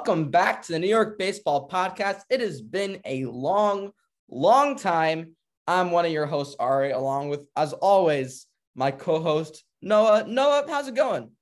welcome 0.00 0.30
back 0.30 0.62
to 0.62 0.72
the 0.72 0.78
New 0.78 0.88
York 0.88 1.18
Baseball 1.18 1.68
Podcast. 1.68 2.22
It 2.30 2.40
has 2.40 2.62
been 2.62 3.02
a 3.04 3.26
long, 3.26 3.90
long 4.30 4.78
time. 4.78 5.36
I'm 5.66 5.90
one 5.90 6.06
of 6.06 6.10
your 6.10 6.24
hosts, 6.24 6.56
Ari, 6.58 6.92
along 6.92 7.28
with, 7.28 7.40
as 7.54 7.74
always, 7.74 8.46
my 8.74 8.92
co-host 8.92 9.62
Noah. 9.82 10.24
Noah, 10.26 10.64
how's 10.66 10.88
it 10.88 10.94
going? 10.94 11.32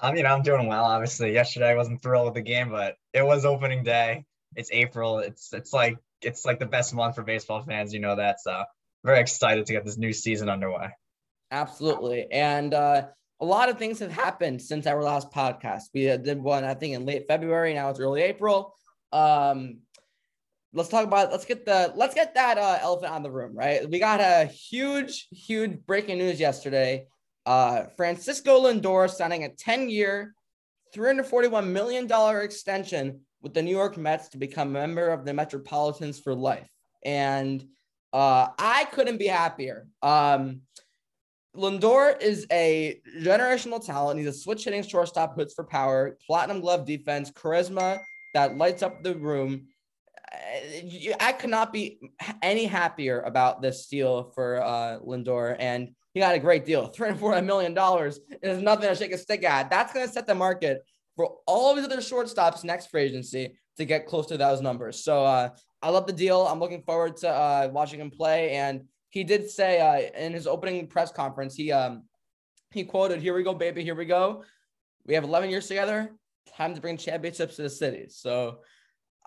I 0.00 0.10
mean, 0.10 0.24
I'm 0.24 0.40
doing 0.40 0.68
well. 0.68 0.84
Obviously, 0.84 1.34
yesterday 1.34 1.68
I 1.68 1.74
wasn't 1.74 2.02
thrilled 2.02 2.24
with 2.24 2.34
the 2.34 2.40
game, 2.40 2.70
but 2.70 2.94
it 3.12 3.26
was 3.26 3.44
opening 3.44 3.84
day. 3.84 4.24
It's 4.56 4.70
April. 4.72 5.18
It's 5.18 5.52
it's 5.52 5.74
like 5.74 5.98
it's 6.22 6.46
like 6.46 6.60
the 6.60 6.64
best 6.64 6.94
month 6.94 7.16
for 7.16 7.22
baseball 7.22 7.62
fans. 7.62 7.92
You 7.92 8.00
know 8.00 8.16
that. 8.16 8.40
So 8.40 8.64
very 9.04 9.20
excited 9.20 9.66
to 9.66 9.72
get 9.74 9.84
this 9.84 9.98
new 9.98 10.14
season 10.14 10.48
underway. 10.48 10.88
Absolutely, 11.50 12.32
and 12.32 12.72
uh, 12.72 13.08
a 13.42 13.44
lot 13.44 13.68
of 13.68 13.76
things 13.76 13.98
have 13.98 14.12
happened 14.12 14.62
since 14.62 14.86
our 14.86 15.02
last 15.02 15.30
podcast. 15.32 15.82
We 15.92 16.04
did 16.16 16.40
one, 16.40 16.62
I 16.62 16.74
think, 16.74 16.94
in 16.94 17.04
late 17.04 17.26
February. 17.26 17.74
Now 17.74 17.90
it's 17.90 17.98
early 17.98 18.22
April. 18.22 18.74
Um, 19.12 19.80
let's 20.72 20.88
talk 20.88 21.04
about 21.04 21.30
let's 21.30 21.44
get 21.44 21.66
the 21.66 21.92
let's 21.96 22.14
get 22.14 22.34
that 22.34 22.56
uh, 22.56 22.78
elephant 22.80 23.12
on 23.12 23.22
the 23.22 23.30
room 23.30 23.54
right 23.54 23.88
we 23.90 23.98
got 23.98 24.20
a 24.20 24.46
huge 24.46 25.28
huge 25.30 25.78
breaking 25.86 26.18
news 26.18 26.40
yesterday 26.40 27.06
uh, 27.46 27.84
francisco 27.96 28.62
lindor 28.62 29.10
signing 29.10 29.44
a 29.44 29.50
10-year 29.50 30.34
341 30.94 31.72
million 31.72 32.06
dollar 32.06 32.40
extension 32.40 33.20
with 33.42 33.52
the 33.52 33.62
new 33.62 33.70
york 33.70 33.96
mets 33.96 34.28
to 34.28 34.38
become 34.38 34.68
a 34.68 34.72
member 34.72 35.10
of 35.10 35.24
the 35.24 35.34
metropolitans 35.34 36.18
for 36.18 36.34
life 36.34 36.70
and 37.04 37.64
uh, 38.12 38.48
i 38.58 38.84
couldn't 38.92 39.18
be 39.18 39.26
happier 39.26 39.86
um, 40.02 40.62
lindor 41.56 42.20
is 42.20 42.46
a 42.50 43.00
generational 43.18 43.84
talent 43.84 44.18
he's 44.18 44.28
a 44.28 44.32
switch 44.32 44.64
hitting 44.64 44.82
shortstop 44.82 45.36
hits 45.36 45.52
for 45.52 45.64
power 45.64 46.16
platinum 46.26 46.60
glove 46.60 46.86
defense 46.86 47.30
charisma 47.30 48.00
that 48.34 48.56
lights 48.56 48.82
up 48.82 49.02
the 49.02 49.14
room 49.16 49.66
I 51.20 51.32
could 51.38 51.50
not 51.50 51.72
be 51.72 51.98
any 52.42 52.64
happier 52.64 53.20
about 53.20 53.60
this 53.62 53.86
deal 53.86 54.32
for 54.34 54.62
uh, 54.62 54.98
Lindor, 55.00 55.56
and 55.58 55.94
he 56.14 56.20
got 56.20 56.34
a 56.34 56.38
great 56.38 56.64
deal. 56.64 56.86
Three 56.86 57.08
hundred 57.08 57.20
forty 57.20 57.40
million 57.42 57.74
dollars 57.74 58.20
is 58.42 58.62
nothing 58.62 58.88
to 58.88 58.94
shake 58.94 59.12
a 59.12 59.18
stick 59.18 59.44
at. 59.44 59.70
That's 59.70 59.92
going 59.92 60.06
to 60.06 60.12
set 60.12 60.26
the 60.26 60.34
market 60.34 60.82
for 61.16 61.38
all 61.46 61.70
of 61.70 61.76
his 61.76 61.86
other 61.86 61.98
shortstops 61.98 62.64
next 62.64 62.86
free 62.86 63.02
agency 63.02 63.54
to 63.76 63.84
get 63.84 64.06
close 64.06 64.26
to 64.26 64.36
those 64.36 64.60
numbers. 64.60 65.04
So 65.04 65.24
uh, 65.24 65.50
I 65.82 65.90
love 65.90 66.06
the 66.06 66.12
deal. 66.12 66.46
I'm 66.46 66.60
looking 66.60 66.82
forward 66.82 67.16
to 67.18 67.28
uh, 67.28 67.68
watching 67.72 68.00
him 68.00 68.10
play. 68.10 68.52
And 68.52 68.84
he 69.12 69.24
did 69.24 69.50
say 69.50 69.78
uh, 69.78 70.18
in 70.18 70.32
his 70.32 70.46
opening 70.46 70.86
press 70.86 71.12
conference, 71.12 71.54
he 71.54 71.70
um, 71.70 72.04
he 72.70 72.82
quoted, 72.82 73.20
"Here 73.20 73.34
we 73.34 73.42
go, 73.42 73.52
baby. 73.52 73.84
Here 73.84 73.94
we 73.94 74.06
go. 74.06 74.42
We 75.06 75.14
have 75.14 75.24
11 75.24 75.50
years 75.50 75.68
together. 75.68 76.12
Time 76.56 76.74
to 76.74 76.80
bring 76.80 76.96
championships 76.96 77.56
to 77.56 77.62
the 77.62 77.70
city." 77.70 78.06
So 78.08 78.60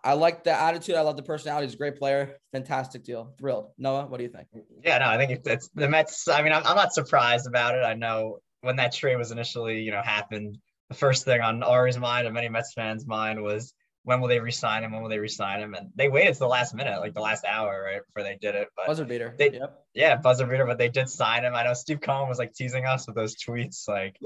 I 0.04 0.14
like 0.14 0.44
the 0.44 0.52
attitude. 0.52 0.96
I 0.96 1.02
love 1.02 1.18
the 1.18 1.24
personality. 1.24 1.68
He's 1.68 1.76
a 1.76 1.78
great 1.78 1.98
player. 1.98 2.38
Fantastic 2.52 3.04
deal. 3.04 3.36
Thrilled. 3.38 3.74
Noah, 3.78 4.08
what 4.08 4.18
do 4.18 4.24
you 4.24 4.30
think? 4.32 4.48
Yeah, 4.84 4.98
no, 4.98 5.06
I 5.06 5.18
think 5.18 5.40
it's 5.46 5.70
the 5.76 5.88
Mets. 5.88 6.28
I 6.28 6.42
mean, 6.42 6.52
I'm, 6.52 6.66
I'm 6.66 6.76
not 6.76 6.92
surprised 6.92 7.46
about 7.46 7.76
it. 7.76 7.84
I 7.84 7.94
know 7.94 8.40
when 8.62 8.78
that 8.78 8.92
trade 8.92 9.18
was 9.18 9.30
initially, 9.30 9.82
you 9.82 9.92
know, 9.92 10.02
happened, 10.04 10.58
the 10.90 10.96
first 10.96 11.26
thing 11.26 11.42
on 11.42 11.62
Ari's 11.62 12.00
mind 12.00 12.26
and 12.26 12.34
many 12.34 12.50
Mets 12.50 12.74
fans' 12.74 13.06
mind 13.06 13.40
was 13.42 13.72
when 14.06 14.22
will 14.22 14.28
they 14.28 14.40
resign 14.40 14.84
him? 14.84 14.92
When 14.92 15.02
will 15.02 15.10
they 15.10 15.20
resign 15.20 15.60
him? 15.60 15.74
And 15.74 15.90
they 15.96 16.08
waited 16.08 16.34
to 16.34 16.40
the 16.40 16.48
last 16.48 16.76
minute, 16.76 17.00
like 17.00 17.16
the 17.16 17.22
last 17.22 17.44
hour, 17.44 17.84
right, 17.84 18.02
before 18.06 18.24
they 18.24 18.38
did 18.40 18.54
it. 18.54 18.70
But 18.76 18.86
buzzer 18.86 19.04
beater. 19.04 19.34
They, 19.38 19.52
yep. 19.52 19.84
Yeah, 19.96 20.16
buzzer 20.16 20.46
beater, 20.46 20.66
but 20.66 20.78
they 20.78 20.90
did 20.90 21.10
sign 21.10 21.44
him. 21.44 21.56
I 21.56 21.64
know 21.64 21.74
Steve 21.74 22.02
Cohen 22.02 22.30
was 22.30 22.38
like 22.38 22.54
teasing 22.54 22.86
us 22.86 23.08
with 23.08 23.16
those 23.16 23.36
tweets, 23.36 23.88
like, 23.88 24.18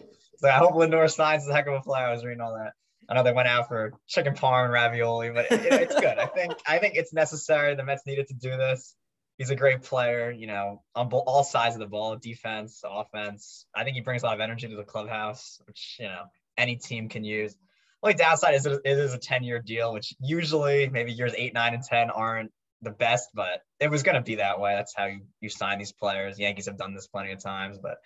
like 0.42 0.54
I 0.54 0.58
hope 0.58 0.74
Lindor 0.74 1.10
signs 1.10 1.48
a 1.48 1.54
heck 1.54 1.68
of 1.68 1.76
a 1.76 1.82
player. 1.82 2.06
I 2.06 2.12
was 2.12 2.26
reading 2.26 2.42
all 2.42 2.56
that. 2.56 2.74
I 3.10 3.16
know 3.16 3.24
they 3.24 3.32
went 3.32 3.48
out 3.48 3.70
for 3.70 3.94
chicken 4.06 4.36
parm 4.36 4.66
and 4.66 4.74
ravioli, 4.74 5.32
but 5.32 5.46
it, 5.50 5.62
it's 5.64 5.96
good. 5.96 6.18
I 6.20 6.26
think 6.28 6.54
I 6.68 6.78
think 6.78 6.96
it's 6.96 7.14
necessary. 7.14 7.74
The 7.74 7.84
Mets 7.84 8.06
needed 8.06 8.28
to 8.28 8.34
do 8.34 8.52
this. 8.52 8.96
He's 9.38 9.50
a 9.50 9.56
great 9.56 9.84
player, 9.84 10.30
you 10.30 10.48
know, 10.48 10.84
on 10.94 11.10
all 11.12 11.46
sides 11.46 11.74
of 11.76 11.80
the 11.80 11.88
ball, 11.88 12.18
defense, 12.18 12.84
offense. 12.86 13.66
I 13.74 13.86
think 13.86 13.96
he 13.96 14.02
brings 14.02 14.24
a 14.24 14.26
lot 14.26 14.36
of 14.36 14.42
energy 14.42 14.68
to 14.68 14.76
the 14.76 14.84
clubhouse, 14.84 15.62
which 15.66 15.96
you 16.00 16.08
know 16.08 16.24
any 16.58 16.76
team 16.76 17.08
can 17.08 17.24
use. 17.24 17.56
Only 18.02 18.14
downside 18.14 18.56
is 18.56 18.66
it 18.66 18.82
is 18.86 19.14
a 19.14 19.18
10 19.18 19.44
year 19.44 19.60
deal, 19.60 19.94
which 19.94 20.14
usually 20.22 20.88
maybe 20.90 21.12
years 21.12 21.34
eight, 21.38 21.54
nine, 21.54 21.74
and 21.74 21.84
10 21.84 22.10
aren't 22.10 22.52
the 22.82 22.92
best, 22.92 23.30
but 23.34 23.62
it 23.80 23.90
was 23.90 24.04
going 24.04 24.16
to 24.16 24.22
be 24.22 24.36
that 24.36 24.60
way. 24.60 24.74
That's 24.74 24.94
how 24.96 25.06
you, 25.06 25.22
you 25.42 25.50
sign 25.50 25.80
these 25.80 25.92
players. 25.92 26.40
Yankees 26.40 26.68
have 26.68 26.78
done 26.78 26.94
this 26.94 27.08
plenty 27.08 27.34
of 27.34 27.44
times, 27.44 27.78
but 27.78 27.98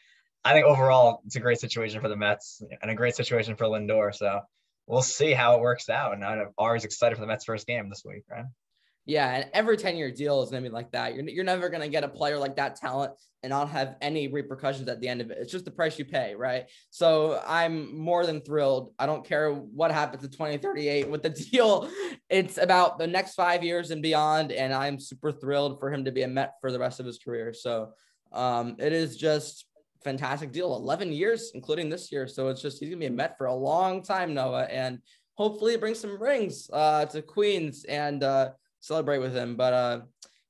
I 0.44 0.54
think 0.54 0.66
overall 0.66 1.22
it's 1.26 1.36
a 1.36 1.40
great 1.40 1.59
situation 1.59 2.02
for 2.02 2.09
the 2.09 2.18
Mets 2.18 2.62
and 2.81 2.92
a 2.92 2.96
great 2.96 3.16
situation 3.16 3.56
for 3.56 3.66
Lindor. 3.66 4.14
So 4.14 4.42
we'll 4.88 5.02
see 5.02 5.31
how 5.31 5.56
it 5.56 5.62
works 5.62 5.90
out. 5.90 6.14
And 6.14 6.24
I'm 6.24 6.50
always 6.58 6.86
excited 6.86 7.16
for 7.16 7.22
the 7.22 7.28
Mets' 7.28 7.46
first 7.46 7.68
game 7.68 7.90
this 7.90 8.04
week, 8.04 8.24
right? 8.30 8.46
Yeah, 9.06 9.30
and 9.30 9.50
every 9.53 9.75
10 9.75 9.97
year 9.97 10.12
deal 10.12 10.41
is 10.44 10.50
going 10.50 10.64
to 10.64 10.69
be 10.69 10.74
like 10.74 10.91
that. 10.91 11.14
You're, 11.14 11.28
you're 11.28 11.44
never 11.44 11.69
going 11.69 11.81
to 11.81 11.90
get 11.90 12.03
a 12.03 12.08
player 12.08 12.38
like 12.38 12.56
that 12.56 12.78
talent 12.78 13.12
and 13.41 13.50
not 13.50 13.69
have 13.69 13.96
any 14.02 14.30
repercussions 14.30 14.88
at 14.88 15.02
the 15.02 15.09
end 15.09 15.19
of 15.19 15.30
it. 15.30 15.38
It's 15.41 15.52
just 15.52 15.66
the 15.66 15.72
price 15.72 16.00
you 16.00 16.06
pay, 16.06 16.34
right? 16.36 16.69
So 16.90 17.42
I'm 17.46 17.97
more 17.97 18.25
than 18.25 18.40
thrilled. 18.40 18.94
I 18.97 19.06
don't 19.06 19.25
care 19.25 19.52
what 19.52 19.92
happens 19.92 20.22
to 20.22 20.30
2038 20.30 21.09
with 21.09 21.24
the 21.24 21.30
deal. 21.52 21.90
It's 22.30 22.58
about 22.58 22.97
the 22.97 23.08
next 23.08 23.36
five 23.36 23.62
years 23.62 23.92
and 23.92 24.02
beyond. 24.02 24.53
And 24.53 24.74
I'm 24.74 24.97
super 25.00 25.34
thrilled 25.34 25.80
for 25.80 25.92
him 25.92 26.06
to 26.06 26.12
be 26.12 26.22
a 26.22 26.28
Met 26.28 26.53
for 26.62 26.72
the 26.72 26.80
rest 26.80 27.02
of 27.02 27.06
his 27.06 27.19
career. 27.19 27.53
So 27.53 27.92
um, 28.31 28.78
it 28.80 28.94
is 28.94 29.18
just 29.18 29.66
fantastic 30.03 30.52
deal 30.52 30.75
11 30.75 31.13
years 31.13 31.52
including 31.53 31.90
this 31.90 32.12
year 32.12 32.28
so 32.28 32.50
it's 32.50 32.62
just 32.62 32.78
he's 32.80 32.90
gonna 32.90 33.00
be 33.00 33.06
a 33.06 33.09
met 33.09 33.38
for 33.38 33.46
a 33.46 33.56
long 33.56 34.03
time 34.03 34.34
noah 34.34 34.63
and 34.63 35.00
hopefully 35.36 35.78
bring 35.78 35.96
some 35.96 36.22
rings 36.22 36.69
uh, 36.74 37.06
to 37.06 37.22
queens 37.22 37.86
and 37.86 38.22
uh, 38.22 38.50
celebrate 38.84 39.20
with 39.20 39.34
him 39.34 39.56
but 39.56 39.74
uh, 39.74 40.00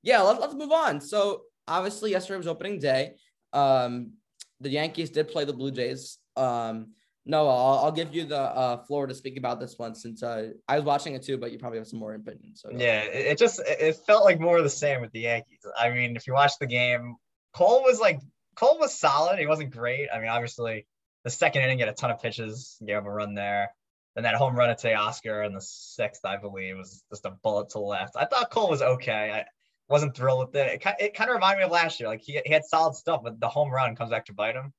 yeah 0.01 0.21
let, 0.21 0.39
let's 0.39 0.53
move 0.53 0.71
on 0.71 0.99
so 0.99 1.41
obviously 1.67 2.11
yesterday 2.11 2.37
was 2.37 2.47
opening 2.47 2.79
day 2.79 3.13
um, 3.53 4.13
the 4.59 4.69
yankees 4.69 5.09
did 5.09 5.27
play 5.27 5.45
the 5.45 5.53
blue 5.53 5.71
jays 5.71 6.17
um, 6.35 6.91
noah 7.25 7.49
I'll, 7.49 7.85
I'll, 7.85 7.91
give 7.91 8.13
you 8.13 8.25
the 8.25 8.39
uh, 8.39 8.83
floor 8.85 9.07
to 9.07 9.13
speak 9.13 9.37
about 9.37 9.59
this 9.59 9.77
one 9.77 9.95
since 9.95 10.23
uh, 10.23 10.49
i 10.67 10.75
was 10.75 10.85
watching 10.85 11.13
it 11.13 11.23
too 11.23 11.37
but 11.37 11.51
you 11.51 11.59
probably 11.59 11.79
have 11.79 11.87
some 11.87 11.99
more 11.99 12.13
opinion 12.13 12.55
so 12.55 12.69
yeah 12.75 13.01
it 13.01 13.37
just 13.37 13.61
it 13.65 13.95
felt 14.07 14.25
like 14.25 14.39
more 14.39 14.57
of 14.57 14.63
the 14.63 14.69
same 14.69 14.99
with 15.01 15.11
the 15.11 15.21
yankees 15.21 15.65
i 15.77 15.89
mean 15.89 16.15
if 16.15 16.27
you 16.27 16.33
watch 16.33 16.53
the 16.59 16.67
game 16.67 17.15
cole 17.53 17.83
was 17.83 17.99
like 17.99 18.19
Cole 18.55 18.77
was 18.79 18.97
solid. 18.97 19.39
He 19.39 19.47
wasn't 19.47 19.71
great. 19.71 20.09
I 20.13 20.19
mean, 20.19 20.29
obviously, 20.29 20.85
the 21.23 21.29
second 21.29 21.63
inning, 21.63 21.77
get 21.77 21.87
a 21.87 21.93
ton 21.93 22.11
of 22.11 22.21
pitches, 22.21 22.77
gave 22.85 22.97
him 22.97 23.05
a 23.05 23.09
run 23.09 23.33
there. 23.33 23.73
Then 24.15 24.23
that 24.23 24.35
home 24.35 24.55
run 24.55 24.69
at 24.69 24.79
Teoscar 24.79 25.45
in 25.45 25.53
the 25.53 25.61
sixth, 25.61 26.23
I 26.23 26.37
believe, 26.37 26.77
was 26.77 27.03
just 27.09 27.25
a 27.25 27.31
bullet 27.31 27.69
to 27.69 27.79
the 27.79 27.79
left. 27.79 28.15
I 28.15 28.25
thought 28.25 28.51
Cole 28.51 28.69
was 28.69 28.81
okay. 28.81 29.31
I 29.33 29.45
wasn't 29.91 30.15
thrilled 30.15 30.47
with 30.47 30.55
it. 30.55 30.81
It, 30.81 30.95
it 30.99 31.13
kind 31.15 31.29
of 31.29 31.35
reminded 31.35 31.59
me 31.59 31.65
of 31.65 31.71
last 31.71 31.99
year. 31.99 32.09
Like 32.09 32.21
he, 32.21 32.39
he 32.45 32.53
had 32.53 32.63
solid 32.63 32.95
stuff, 32.95 33.21
but 33.23 33.39
the 33.39 33.49
home 33.49 33.71
run 33.71 33.95
comes 33.95 34.11
back 34.11 34.25
to 34.25 34.33
bite 34.33 34.55
him. 34.55 34.71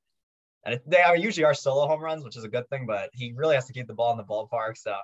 And 0.65 0.75
it, 0.75 0.83
they 0.89 1.03
are 1.03 1.17
usually 1.17 1.45
are 1.45 1.55
solo 1.55 1.87
home 1.87 2.01
runs, 2.01 2.25
which 2.25 2.37
is 2.37 2.45
a 2.45 2.49
good 2.49 2.69
thing, 2.69 2.87
but 2.87 3.11
he 3.13 3.33
really 3.37 3.55
has 3.57 3.67
to 3.67 3.73
keep 3.73 3.87
the 3.87 3.95
ball 3.95 4.13
in 4.13 4.19
the 4.19 4.25
ballpark. 4.25 4.79
So 4.79 4.95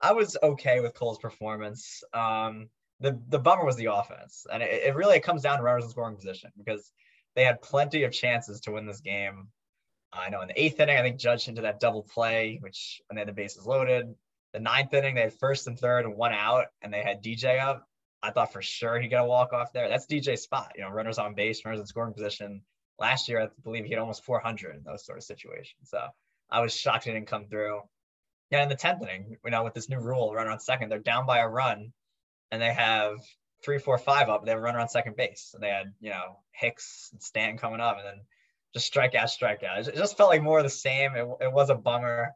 I 0.00 0.12
was 0.12 0.36
okay 0.42 0.80
with 0.80 0.94
Cole's 0.94 1.18
performance. 1.18 2.02
Um, 2.12 2.68
the 3.00 3.20
the 3.28 3.38
bummer 3.38 3.64
was 3.64 3.76
the 3.76 3.92
offense, 3.92 4.46
and 4.50 4.62
it, 4.62 4.88
it 4.88 4.94
really 4.94 5.16
it 5.16 5.22
comes 5.22 5.42
down 5.42 5.58
to 5.58 5.62
runners 5.62 5.84
in 5.84 5.90
scoring 5.90 6.16
position 6.16 6.50
because 6.56 6.92
they 7.34 7.44
had 7.44 7.62
plenty 7.62 8.04
of 8.04 8.12
chances 8.12 8.60
to 8.62 8.72
win 8.72 8.86
this 8.86 9.00
game. 9.00 9.48
I 10.12 10.30
know 10.30 10.40
in 10.40 10.48
the 10.48 10.60
eighth 10.60 10.80
inning, 10.80 10.96
I 10.96 11.02
think 11.02 11.18
Judge 11.18 11.48
into 11.48 11.62
that 11.62 11.80
double 11.80 12.02
play, 12.02 12.58
which 12.60 13.00
when 13.06 13.16
they 13.16 13.20
had 13.20 13.28
the 13.28 13.32
bases 13.32 13.66
loaded. 13.66 14.14
The 14.52 14.60
ninth 14.60 14.94
inning, 14.94 15.14
they 15.14 15.22
had 15.22 15.38
first 15.38 15.66
and 15.66 15.78
third 15.78 16.06
and 16.06 16.16
one 16.16 16.32
out, 16.32 16.66
and 16.80 16.92
they 16.92 17.02
had 17.02 17.22
DJ 17.22 17.60
up. 17.60 17.86
I 18.22 18.30
thought 18.30 18.52
for 18.52 18.62
sure 18.62 18.98
he 18.98 19.08
got 19.08 19.24
a 19.24 19.28
walk 19.28 19.52
off 19.52 19.72
there. 19.72 19.88
That's 19.88 20.06
DJ's 20.06 20.42
spot, 20.42 20.72
you 20.74 20.82
know, 20.82 20.90
runners 20.90 21.18
on 21.18 21.34
base, 21.34 21.64
runners 21.64 21.80
in 21.80 21.86
scoring 21.86 22.14
position. 22.14 22.62
Last 22.98 23.28
year, 23.28 23.42
I 23.42 23.48
believe 23.62 23.84
he 23.84 23.90
had 23.90 24.00
almost 24.00 24.24
400 24.24 24.74
in 24.74 24.82
those 24.82 25.04
sort 25.04 25.18
of 25.18 25.24
situations. 25.24 25.90
So 25.90 26.06
I 26.50 26.60
was 26.60 26.74
shocked 26.74 27.04
he 27.04 27.12
didn't 27.12 27.28
come 27.28 27.46
through. 27.46 27.82
Yeah, 28.50 28.62
in 28.62 28.68
the 28.68 28.76
10th 28.76 29.02
inning, 29.02 29.36
you 29.44 29.50
know, 29.50 29.64
with 29.64 29.74
this 29.74 29.88
new 29.88 29.98
rule, 29.98 30.32
runner 30.32 30.50
on 30.50 30.60
second, 30.60 30.88
they're 30.88 30.98
down 30.98 31.26
by 31.26 31.38
a 31.38 31.48
run 31.48 31.92
and 32.50 32.62
they 32.62 32.72
have 32.72 33.18
three, 33.62 33.78
four, 33.78 33.98
five 33.98 34.28
up. 34.28 34.44
They 34.44 34.52
have 34.52 34.58
a 34.58 34.62
runner 34.62 34.78
on 34.78 34.88
second 34.88 35.16
base. 35.16 35.50
And 35.52 35.62
they 35.62 35.68
had, 35.68 35.92
you 36.00 36.10
know, 36.10 36.38
Hicks 36.52 37.10
and 37.12 37.22
Stanton 37.22 37.58
coming 37.58 37.80
up 37.80 37.98
and 37.98 38.06
then 38.06 38.20
just 38.76 38.92
strikeout, 38.92 39.24
strikeout. 39.24 39.88
It 39.88 39.94
just 39.94 40.18
felt 40.18 40.28
like 40.28 40.42
more 40.42 40.58
of 40.58 40.64
the 40.64 40.70
same. 40.70 41.16
It, 41.16 41.26
it 41.40 41.52
was 41.52 41.70
a 41.70 41.74
bummer. 41.74 42.34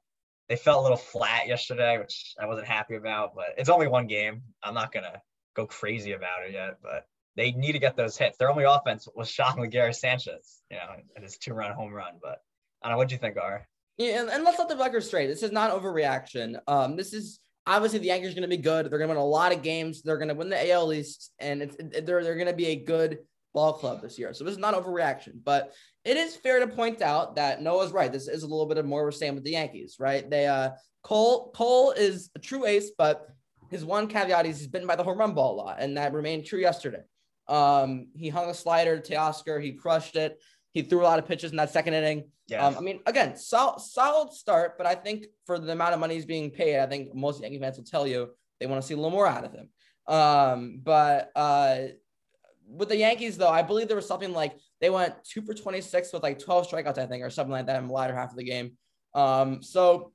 They 0.49 0.57
felt 0.57 0.81
a 0.81 0.83
little 0.83 0.97
flat 0.97 1.47
yesterday, 1.47 1.99
which 1.99 2.35
I 2.41 2.47
wasn't 2.47 2.67
happy 2.67 2.97
about, 2.97 3.35
but 3.35 3.55
it's 3.59 3.69
only 3.69 3.89
one 3.89 4.07
game. 4.07 4.43
I'm 4.63 4.75
not 4.75 4.91
going 4.91 5.05
to 5.05 5.21
go 5.55 5.67
crazy 5.67 6.13
about 6.13 6.47
it 6.49 6.53
yet, 6.53 6.79
but 6.83 7.05
they 7.37 7.53
need 7.53 7.73
to 7.73 7.79
get 7.79 7.95
those 7.95 8.17
hits. 8.17 8.39
Their 8.39 8.51
only 8.51 8.65
offense 8.65 9.07
was 9.15 9.31
shockingly 9.31 9.69
Gary 9.69 9.93
Sanchez, 9.93 10.63
you 10.71 10.79
know, 10.79 10.97
and 11.15 11.23
his 11.23 11.37
two 11.37 11.53
run 11.53 11.73
home 11.73 11.93
run. 11.93 12.15
But 12.23 12.43
I 12.83 12.89
don't 12.89 12.95
know. 12.95 12.99
What 12.99 13.09
do 13.09 13.15
you 13.15 13.19
think, 13.21 13.35
Gar? 13.35 13.69
Yeah, 13.99 14.23
and, 14.23 14.31
and 14.31 14.45
let's 14.45 14.59
let 14.59 14.71
the 14.71 14.77
record 14.77 15.05
straight. 15.05 15.27
This 15.27 15.43
is 15.43 15.53
not 15.53 15.71
overreaction. 15.71 16.59
Um, 16.67 16.97
this 16.97 17.13
is 17.13 17.39
obviously 17.67 17.99
the 17.99 18.07
Yankees 18.07 18.31
are 18.31 18.35
going 18.35 18.49
to 18.51 18.57
be 18.57 18.57
good. 18.57 18.91
They're 18.91 18.99
going 18.99 19.11
to 19.11 19.15
win 19.15 19.23
a 19.23 19.25
lot 19.25 19.53
of 19.53 19.63
games. 19.63 20.01
They're 20.01 20.17
going 20.17 20.29
to 20.29 20.35
win 20.35 20.49
the 20.49 20.71
AL 20.73 20.93
East, 20.95 21.33
and 21.39 21.61
it's, 21.61 21.77
it, 21.77 22.07
they're 22.07 22.25
they're 22.25 22.35
going 22.35 22.47
to 22.47 22.55
be 22.55 22.69
a 22.69 22.77
good 22.77 23.19
ball 23.53 23.73
club 23.73 24.01
this 24.03 24.19
year. 24.19 24.33
So 24.33 24.45
this 24.45 24.53
is 24.53 24.59
not 24.59 24.75
overreaction, 24.75 25.35
but 25.45 25.73
it 26.05 26.17
is 26.17 26.37
fair 26.37 26.61
to 26.61 26.67
point 26.67 27.03
out 27.03 27.37
that 27.37 27.63
Noah's 27.63 27.93
right. 27.93 28.13
This 28.13 28.29
is 28.29 28.43
a 28.43 28.47
little 28.47 28.67
bit 28.67 28.79
of 28.79 28.87
more 28.87 29.05
we're 29.05 29.11
saying 29.11 29.35
with 29.35 29.45
the 29.45 29.53
Yankees, 29.53 29.97
right? 29.99 30.29
They 30.29 30.47
uh 30.47 30.71
Cole 31.03 31.51
Cole 31.55 31.93
is 31.93 32.31
a 32.35 32.39
true 32.39 32.67
ace, 32.67 32.91
but 32.97 33.27
his 33.71 33.85
one 33.85 34.09
caveat 34.09 34.47
is 34.47 34.59
he's 34.59 34.69
bitten 34.69 34.89
by 34.89 34.97
the 34.97 35.05
home 35.05 35.19
run 35.19 35.35
ball 35.35 35.55
a 35.55 35.57
lot, 35.57 35.77
and 35.81 35.97
that 35.97 36.13
remained 36.13 36.47
true 36.47 36.61
yesterday. 36.61 37.03
Um, 37.49 38.09
he 38.15 38.29
hung 38.29 38.49
a 38.49 38.55
slider 38.55 38.99
to 38.99 39.13
Teoscar, 39.13 39.63
he 39.63 39.73
crushed 39.73 40.17
it. 40.17 40.41
He 40.73 40.83
threw 40.83 41.01
a 41.01 41.03
lot 41.03 41.19
of 41.19 41.27
pitches 41.27 41.51
in 41.51 41.57
that 41.57 41.71
second 41.71 41.95
inning. 41.95 42.31
Yeah. 42.47 42.65
Um, 42.65 42.77
I 42.79 42.81
mean, 42.81 43.01
again, 43.07 43.37
sol- 43.37 43.79
solid 43.79 44.33
start, 44.33 44.79
but 44.79 44.87
I 44.87 44.95
think 44.95 45.27
for 45.47 45.59
the 45.59 45.73
amount 45.73 45.95
of 45.95 46.01
money 46.01 46.15
he's 46.15 46.27
being 46.27 46.51
paid, 46.51 46.79
I 46.79 46.87
think 46.87 47.13
most 47.15 47.43
Yankee 47.43 47.59
fans 47.59 47.77
will 47.77 47.85
tell 47.85 48.07
you 48.07 48.31
they 48.61 48.67
want 48.67 48.81
to 48.81 48.87
see 48.87 48.95
a 48.95 48.97
little 48.97 49.11
more 49.11 49.27
out 49.27 49.45
of 49.45 49.53
him. 49.53 49.69
Um, 50.07 50.81
but 50.83 51.31
uh, 51.35 51.79
with 52.71 52.89
the 52.89 52.97
Yankees, 52.97 53.37
though, 53.37 53.49
I 53.49 53.63
believe 53.63 53.89
there 53.89 53.97
was 53.97 54.07
something 54.07 54.33
like 54.33 54.57
they 54.81 54.91
went 54.91 55.15
two 55.25 55.43
for 55.43 55.55
26 55.55 56.13
with 56.13 56.23
like 56.23 56.39
12 56.39 56.71
strikeouts, 56.71 56.99
I 56.99 57.07
think, 57.07 57.25
or 57.25 57.31
something 57.31 57.53
like 57.53 57.67
that 57.67 57.77
in 57.77 57.89
the 57.89 57.93
latter 57.93 58.15
half 58.15 58.31
of 58.31 58.37
the 58.37 58.45
game. 58.45 58.73
Um, 59.15 59.63
so 59.63 60.13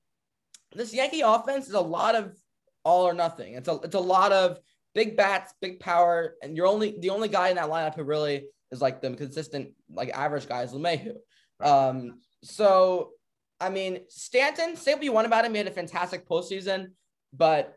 this 0.74 0.94
Yankee 0.94 1.22
offense 1.22 1.68
is 1.68 1.74
a 1.74 1.82
lot 1.82 2.16
of 2.16 2.36
all 2.84 3.08
or 3.08 3.14
nothing. 3.14 3.54
It's 3.54 3.68
a 3.68 3.76
it's 3.84 3.96
a 3.96 4.00
lot 4.00 4.32
of 4.32 4.60
big 4.94 5.18
bats, 5.18 5.54
big 5.62 5.80
power, 5.80 6.36
and 6.42 6.56
you're 6.56 6.68
only 6.68 6.98
the 7.00 7.10
only 7.10 7.28
guy 7.28 7.50
in 7.50 7.56
that 7.58 7.70
lineup 7.70 7.96
who 7.96 8.04
really 8.04 8.46
is 8.72 8.82
like 8.82 9.02
the 9.02 9.12
consistent, 9.16 9.72
like 9.92 10.10
average 10.10 10.48
guy 10.48 10.64
is 10.64 10.72
LeMahieu. 10.72 11.16
Um, 11.62 12.20
so 12.44 13.12
I 13.60 13.70
mean, 13.70 14.02
Stanton, 14.10 14.76
say 14.76 14.94
what 14.94 15.04
you 15.04 15.12
want 15.12 15.28
about 15.28 15.46
him, 15.46 15.54
he 15.54 15.58
had 15.58 15.68
a 15.68 15.72
fantastic 15.72 16.28
postseason, 16.28 16.88
but 17.34 17.74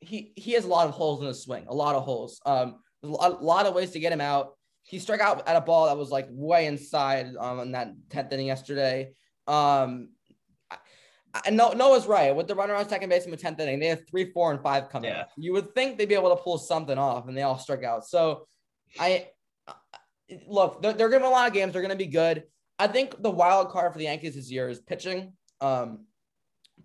he 0.00 0.32
he 0.36 0.52
has 0.52 0.64
a 0.64 0.68
lot 0.68 0.86
of 0.86 0.94
holes 0.94 1.20
in 1.20 1.26
his 1.26 1.42
swing, 1.42 1.66
a 1.68 1.74
lot 1.74 1.94
of 1.94 2.04
holes. 2.04 2.40
Um, 2.46 2.76
a 3.08 3.28
lot, 3.28 3.66
of 3.66 3.74
ways 3.74 3.90
to 3.92 4.00
get 4.00 4.12
him 4.12 4.20
out. 4.20 4.54
He 4.82 4.98
struck 4.98 5.20
out 5.20 5.48
at 5.48 5.56
a 5.56 5.60
ball 5.60 5.86
that 5.86 5.96
was 5.96 6.10
like 6.10 6.26
way 6.30 6.66
inside 6.66 7.34
um, 7.38 7.60
in 7.60 7.72
that 7.72 7.92
10th 8.08 8.32
inning 8.32 8.46
yesterday. 8.46 9.12
Um, 9.46 10.10
and 11.44 11.56
no, 11.56 11.72
Noah's 11.72 12.06
right. 12.06 12.34
With 12.34 12.46
the 12.46 12.54
runner 12.54 12.74
on 12.74 12.88
second 12.88 13.08
base 13.08 13.24
in 13.24 13.30
the 13.30 13.36
10th 13.36 13.60
inning, 13.60 13.80
they 13.80 13.88
have 13.88 14.08
three, 14.08 14.30
four, 14.32 14.52
and 14.52 14.62
five 14.62 14.88
coming. 14.88 15.10
Yeah. 15.10 15.24
You 15.36 15.52
would 15.52 15.74
think 15.74 15.98
they'd 15.98 16.08
be 16.08 16.14
able 16.14 16.34
to 16.34 16.42
pull 16.42 16.58
something 16.58 16.96
off, 16.96 17.28
and 17.28 17.36
they 17.36 17.42
all 17.42 17.58
struck 17.58 17.82
out. 17.84 18.06
So 18.06 18.46
I 18.98 19.28
look, 20.46 20.82
they're, 20.82 20.92
they're 20.92 21.08
going 21.08 21.22
to 21.22 21.28
win 21.28 21.32
a 21.32 21.36
lot 21.36 21.48
of 21.48 21.54
games. 21.54 21.72
They're 21.72 21.82
going 21.82 21.90
to 21.90 21.96
be 21.96 22.06
good. 22.06 22.44
I 22.78 22.86
think 22.88 23.22
the 23.22 23.30
wild 23.30 23.70
card 23.70 23.92
for 23.92 23.98
the 23.98 24.04
Yankees 24.04 24.34
this 24.34 24.50
year 24.50 24.68
is 24.68 24.80
pitching. 24.80 25.32
Um, 25.60 26.06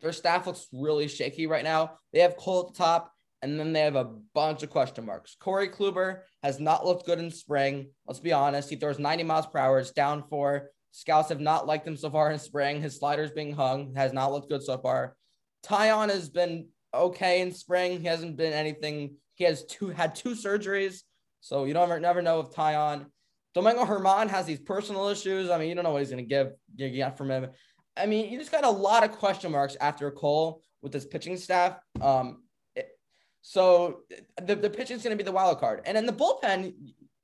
their 0.01 0.13
staff 0.13 0.47
looks 0.47 0.67
really 0.71 1.07
shaky 1.07 1.47
right 1.47 1.63
now. 1.63 1.99
They 2.13 2.19
have 2.19 2.37
Cole 2.37 2.67
at 2.67 2.73
the 2.73 2.77
top, 2.77 3.13
and 3.41 3.59
then 3.59 3.73
they 3.73 3.81
have 3.81 3.95
a 3.95 4.13
bunch 4.33 4.63
of 4.63 4.69
question 4.69 5.05
marks. 5.05 5.35
Corey 5.39 5.67
Kluber 5.67 6.21
has 6.43 6.59
not 6.59 6.85
looked 6.85 7.05
good 7.05 7.19
in 7.19 7.31
spring. 7.31 7.89
Let's 8.07 8.19
be 8.19 8.33
honest. 8.33 8.69
He 8.69 8.75
throws 8.75 8.99
90 8.99 9.23
miles 9.23 9.47
per 9.47 9.59
hour. 9.59 9.79
It's 9.79 9.91
down 9.91 10.23
four. 10.29 10.69
Scouts 10.91 11.29
have 11.29 11.39
not 11.39 11.65
liked 11.65 11.87
him 11.87 11.97
so 11.97 12.09
far 12.09 12.31
in 12.31 12.39
spring. 12.39 12.81
His 12.81 12.99
slider's 12.99 13.31
being 13.31 13.53
hung, 13.53 13.95
has 13.95 14.13
not 14.13 14.31
looked 14.31 14.49
good 14.49 14.61
so 14.61 14.77
far. 14.77 15.15
Taillon 15.65 16.09
has 16.09 16.29
been 16.29 16.67
okay 16.93 17.41
in 17.41 17.51
spring. 17.51 17.99
He 17.99 18.07
hasn't 18.07 18.35
been 18.35 18.53
anything. 18.53 19.15
He 19.35 19.45
has 19.45 19.63
two 19.65 19.89
had 19.89 20.15
two 20.15 20.31
surgeries, 20.31 21.01
so 21.39 21.63
you 21.63 21.73
don't 21.73 21.89
ever 21.89 21.99
never 21.99 22.21
know 22.21 22.41
if 22.41 22.49
Taillon. 22.49 23.05
Domingo 23.53 23.85
Germán 23.85 24.29
has 24.29 24.45
these 24.45 24.59
personal 24.59 25.07
issues. 25.07 25.49
I 25.49 25.57
mean, 25.57 25.69
you 25.69 25.75
don't 25.75 25.83
know 25.83 25.91
what 25.91 25.99
he's 25.99 26.11
going 26.11 26.23
to 26.23 26.29
give 26.29 26.51
you 26.75 26.89
get 26.89 27.17
from 27.17 27.31
him. 27.31 27.47
I 27.97 28.05
mean, 28.05 28.31
you 28.31 28.37
just 28.37 28.51
got 28.51 28.63
a 28.63 28.69
lot 28.69 29.03
of 29.03 29.11
question 29.11 29.51
marks 29.51 29.75
after 29.79 30.09
Cole 30.11 30.61
with 30.81 30.93
his 30.93 31.05
pitching 31.05 31.37
staff. 31.37 31.77
Um, 31.99 32.40
so 33.41 34.01
the, 34.41 34.55
the 34.55 34.69
pitching 34.69 34.97
is 34.97 35.03
going 35.03 35.17
to 35.17 35.23
be 35.23 35.25
the 35.25 35.31
wild 35.31 35.59
card. 35.59 35.81
And 35.85 35.97
in 35.97 36.05
the 36.05 36.13
bullpen, 36.13 36.73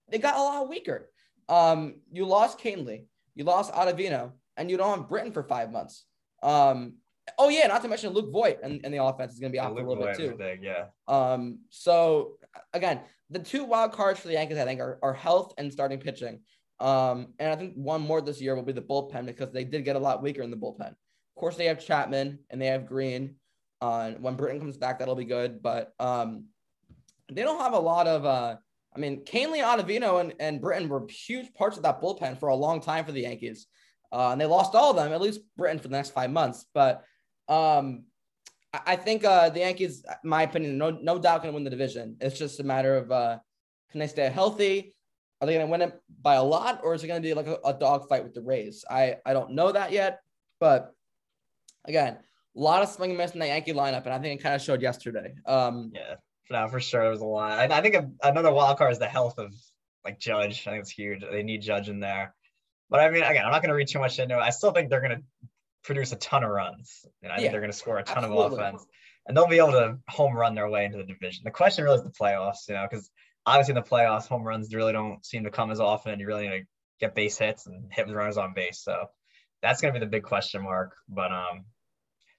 they 0.09 0.17
got 0.17 0.35
a 0.35 0.41
lot 0.41 0.69
weaker. 0.69 1.09
Um, 1.49 1.95
you 2.11 2.25
lost 2.25 2.59
Kahnle. 2.59 3.05
You 3.35 3.43
lost 3.43 3.71
Ottavino, 3.73 4.31
and 4.57 4.69
you 4.71 4.77
don't 4.77 4.97
have 4.97 5.09
Britton 5.09 5.31
for 5.31 5.43
five 5.43 5.71
months. 5.71 6.05
Um, 6.41 6.95
oh 7.37 7.49
yeah, 7.49 7.67
not 7.67 7.81
to 7.83 7.87
mention 7.87 8.13
Luke 8.13 8.31
Voit 8.31 8.59
and, 8.63 8.81
and 8.83 8.93
the 8.93 9.03
offense 9.03 9.33
is 9.33 9.39
going 9.39 9.51
to 9.51 9.55
be 9.55 9.59
off 9.59 9.73
yeah, 9.75 9.83
a 9.83 9.85
little 9.85 10.03
Voit 10.03 10.17
bit 10.17 10.29
too. 10.29 10.35
Big, 10.35 10.63
yeah. 10.63 10.85
Um, 11.07 11.59
so 11.69 12.37
again, 12.73 13.01
the 13.29 13.39
two 13.39 13.63
wild 13.63 13.91
cards 13.91 14.19
for 14.19 14.27
the 14.27 14.33
Yankees, 14.33 14.57
I 14.57 14.65
think, 14.65 14.79
are, 14.79 14.99
are 15.03 15.13
health 15.13 15.53
and 15.57 15.71
starting 15.71 15.99
pitching. 15.99 16.39
Um, 16.79 17.33
and 17.39 17.51
I 17.51 17.55
think 17.55 17.73
one 17.75 18.01
more 18.01 18.21
this 18.21 18.41
year 18.41 18.55
will 18.55 18.63
be 18.63 18.71
the 18.71 18.81
bullpen 18.81 19.25
because 19.25 19.51
they 19.51 19.63
did 19.63 19.83
get 19.83 19.95
a 19.95 19.99
lot 19.99 20.21
weaker 20.21 20.41
in 20.41 20.51
the 20.51 20.57
bullpen. 20.57 20.89
Of 20.89 21.39
course, 21.39 21.57
they 21.57 21.65
have 21.65 21.83
Chapman 21.83 22.39
and 22.49 22.61
they 22.61 22.67
have 22.67 22.85
Green. 22.87 23.35
Uh, 23.81 24.11
when 24.11 24.35
Britton 24.35 24.59
comes 24.59 24.77
back, 24.77 24.99
that'll 24.99 25.15
be 25.15 25.25
good. 25.25 25.61
But 25.61 25.93
um, 25.99 26.45
they 27.31 27.43
don't 27.43 27.61
have 27.61 27.73
a 27.73 27.79
lot 27.79 28.07
of 28.07 28.25
uh, 28.25 28.55
I 28.97 28.99
mean, 28.99 29.23
Kahnle, 29.25 29.63
Ottavino, 29.63 30.19
and, 30.19 30.33
and 30.39 30.59
Britton 30.59 30.89
were 30.89 31.05
huge 31.07 31.53
parts 31.53 31.77
of 31.77 31.83
that 31.83 32.01
bullpen 32.01 32.39
for 32.39 32.49
a 32.49 32.55
long 32.55 32.81
time 32.81 33.05
for 33.05 33.11
the 33.11 33.21
Yankees. 33.21 33.67
Uh, 34.11 34.31
and 34.31 34.41
they 34.41 34.45
lost 34.45 34.73
all 34.73 34.89
of 34.89 34.95
them, 34.95 35.13
at 35.13 35.21
least 35.21 35.41
Britton 35.55 35.77
for 35.77 35.87
the 35.87 35.95
next 35.95 36.11
five 36.11 36.31
months. 36.31 36.65
But 36.73 37.03
um, 37.47 38.05
I 38.73 38.95
think 38.95 39.23
uh, 39.23 39.49
the 39.49 39.59
Yankees, 39.59 40.03
my 40.23 40.43
opinion, 40.43 40.79
no, 40.79 40.89
no 40.89 41.19
doubt 41.19 41.43
going 41.43 41.51
to 41.51 41.55
win 41.55 41.63
the 41.63 41.69
division. 41.69 42.17
It's 42.19 42.39
just 42.39 42.59
a 42.59 42.63
matter 42.63 42.97
of 42.97 43.11
uh, 43.11 43.37
can 43.91 43.99
they 43.99 44.07
stay 44.07 44.29
healthy? 44.29 44.95
Are 45.39 45.45
they 45.45 45.53
going 45.53 45.67
to 45.67 45.71
win 45.71 45.83
it 45.83 46.01
by 46.21 46.33
a 46.35 46.43
lot, 46.43 46.81
or 46.83 46.95
is 46.95 47.03
it 47.03 47.07
going 47.07 47.21
to 47.21 47.27
be 47.27 47.35
like 47.35 47.45
a, 47.45 47.59
a 47.65 47.73
dogfight 47.73 48.23
with 48.23 48.33
the 48.33 48.41
Rays? 48.41 48.83
I, 48.89 49.17
I 49.23 49.33
don't 49.33 49.51
know 49.51 49.71
that 49.71 49.91
yet. 49.91 50.21
But 50.59 50.91
again, 51.85 52.17
a 52.57 52.59
lot 52.59 52.81
of 52.81 52.89
swing 52.89 53.11
and 53.11 53.17
miss 53.17 53.31
in 53.31 53.39
the 53.39 53.47
Yankee 53.47 53.73
lineup, 53.73 54.05
and 54.05 54.13
I 54.13 54.19
think 54.19 54.39
it 54.39 54.43
kind 54.43 54.55
of 54.55 54.61
showed 54.61 54.81
yesterday. 54.81 55.35
Um, 55.45 55.91
yeah. 55.93 56.15
No, 56.49 56.67
for 56.69 56.79
sure, 56.79 57.03
it 57.03 57.09
was 57.09 57.21
a 57.21 57.25
lot. 57.25 57.51
I, 57.51 57.77
I 57.77 57.81
think 57.81 57.95
another 58.23 58.51
wild 58.51 58.77
card 58.77 58.91
is 58.93 58.99
the 58.99 59.07
health 59.07 59.37
of 59.37 59.53
like 60.05 60.19
Judge. 60.19 60.65
I 60.65 60.71
think 60.71 60.81
it's 60.81 60.91
huge. 60.91 61.21
They 61.29 61.43
need 61.43 61.61
Judge 61.61 61.89
in 61.89 61.99
there. 61.99 62.33
But 62.89 63.01
I 63.01 63.09
mean, 63.09 63.23
again, 63.23 63.45
I'm 63.45 63.51
not 63.51 63.61
going 63.61 63.69
to 63.69 63.75
read 63.75 63.89
too 63.89 63.99
much 63.99 64.17
into 64.17 64.35
it. 64.35 64.41
I 64.41 64.51
still 64.51 64.71
think 64.71 64.89
they're 64.89 65.01
going 65.01 65.17
to 65.17 65.23
produce 65.83 66.13
a 66.13 66.15
ton 66.15 66.43
of 66.43 66.49
runs, 66.49 67.05
and 67.21 67.31
I 67.31 67.35
yeah, 67.35 67.41
think 67.41 67.51
they're 67.51 67.61
going 67.61 67.71
to 67.71 67.77
score 67.77 67.97
a 67.97 68.03
ton 68.03 68.23
absolutely. 68.23 68.45
of 68.45 68.53
offense, 68.53 68.85
and 69.27 69.35
they'll 69.35 69.47
be 69.47 69.57
able 69.57 69.73
to 69.73 69.97
home 70.07 70.35
run 70.35 70.55
their 70.55 70.69
way 70.69 70.85
into 70.85 70.97
the 70.97 71.03
division. 71.03 71.43
The 71.43 71.51
question 71.51 71.83
really 71.83 71.97
is 71.97 72.03
the 72.03 72.11
playoffs, 72.11 72.69
you 72.69 72.75
know, 72.75 72.87
because 72.89 73.09
obviously 73.45 73.73
in 73.73 73.83
the 73.83 73.89
playoffs, 73.89 74.27
home 74.27 74.43
runs 74.43 74.73
really 74.73 74.93
don't 74.93 75.25
seem 75.25 75.43
to 75.43 75.51
come 75.51 75.69
as 75.69 75.81
often. 75.81 76.19
You 76.19 76.27
really 76.27 76.47
need 76.47 76.59
to 76.59 76.65
get 76.99 77.13
base 77.13 77.37
hits 77.37 77.67
and 77.67 77.91
hit 77.91 78.07
with 78.07 78.15
runners 78.15 78.37
on 78.37 78.53
base. 78.53 78.79
So 78.81 79.05
that's 79.61 79.81
going 79.81 79.93
to 79.93 79.99
be 79.99 80.05
the 80.05 80.09
big 80.09 80.23
question 80.23 80.63
mark. 80.63 80.95
But 81.09 81.31
um, 81.31 81.65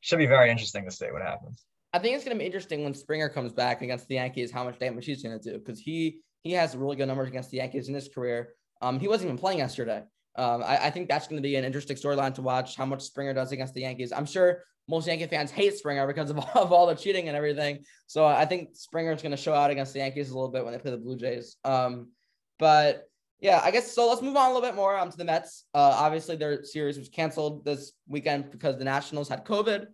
should 0.01 0.19
be 0.19 0.27
very 0.27 0.51
interesting 0.51 0.85
to 0.85 0.91
see 0.91 1.07
what 1.07 1.23
happens. 1.23 1.65
I 1.93 1.99
think 1.99 2.15
it's 2.15 2.25
going 2.25 2.37
to 2.37 2.41
be 2.41 2.47
interesting 2.47 2.85
when 2.85 2.95
Springer 2.95 3.29
comes 3.29 3.53
back 3.53 3.83
against 3.83 4.09
the 4.09 4.17
Yankees, 4.17 4.51
how 4.51 4.65
much 4.65 4.79
damage 4.79 5.07
he's 5.07 5.23
going 5.23 5.39
to 5.39 5.53
do 5.53 5.59
because 5.59 5.81
he 5.81 6.21
he 6.43 6.53
has 6.53 6.77
really 6.77 6.97
good 6.97 7.07
numbers 7.07 7.29
against 7.29 7.51
the 7.51 7.57
Yankees 7.57 7.89
in 7.89 7.95
his 7.95 8.09
career. 8.09 8.51
Um, 8.81 9.01
he 9.01 9.09
wasn't 9.09 9.29
even 9.29 9.39
playing 9.39 9.59
yesterday. 9.59 10.03
Um, 10.37 10.63
I, 10.63 10.87
I 10.87 10.91
think 10.91 11.09
that's 11.09 11.27
going 11.27 11.43
to 11.43 11.47
be 11.47 11.57
an 11.57 11.65
interesting 11.65 11.97
storyline 11.97 12.35
to 12.35 12.43
watch 12.43 12.77
how 12.77 12.87
much 12.87 13.03
Springer 13.03 13.35
does 13.35 13.51
against 13.51 13.75
the 13.75 13.81
Yankees. 13.81 14.13
I'm 14.13 14.27
sure 14.27 14.63
most 14.89 15.07
Yankee 15.07 15.27
fans 15.27 15.51
hate 15.51 15.77
Springer 15.77 16.07
because 16.07 16.31
of, 16.31 16.39
of 16.55 16.73
all 16.73 16.87
the 16.87 16.95
cheating 16.95 17.29
and 17.29 17.37
everything. 17.37 17.85
So 18.07 18.25
I 18.25 18.45
think 18.45 18.71
Springer 18.75 19.13
is 19.13 19.23
going 19.23 19.33
to 19.33 19.37
show 19.37 19.55
out 19.55 19.71
against 19.71 19.93
the 19.93 19.99
Yankees 19.99 20.31
a 20.31 20.35
little 20.35 20.51
bit 20.51 20.65
when 20.65 20.73
they 20.73 20.79
play 20.79 20.93
the 20.93 20.97
Blue 20.97 21.17
Jays. 21.17 21.57
Um, 21.65 22.13
but 22.59 23.05
yeah, 23.41 23.61
I 23.63 23.71
guess 23.71 23.93
so. 23.95 24.09
Let's 24.09 24.23
move 24.23 24.37
on 24.37 24.51
a 24.51 24.55
little 24.55 24.69
bit 24.69 24.75
more 24.75 24.97
um, 24.99 25.11
to 25.11 25.17
the 25.17 25.25
Mets. 25.25 25.65
Uh, 25.75 25.95
obviously, 25.97 26.37
their 26.37 26.65
series 26.65 26.99
was 26.99 27.09
canceled 27.09 27.65
this 27.65 27.93
weekend 28.09 28.51
because 28.51 28.77
the 28.79 28.85
Nationals 28.85 29.29
had 29.29 29.45
COVID. 29.45 29.87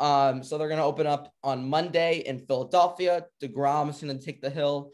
Um, 0.00 0.42
so 0.42 0.58
they're 0.58 0.68
going 0.68 0.78
to 0.78 0.84
open 0.84 1.06
up 1.06 1.32
on 1.42 1.68
Monday 1.68 2.22
in 2.26 2.40
Philadelphia. 2.40 3.26
DeGrom 3.42 3.90
is 3.90 4.00
going 4.00 4.16
to 4.16 4.24
take 4.24 4.40
the 4.40 4.50
hill. 4.50 4.90